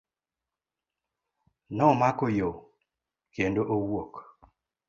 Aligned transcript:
Nomako 1.77 2.25
yoo 2.37 2.55
kendo 3.33 3.61
owuok. 3.75 4.13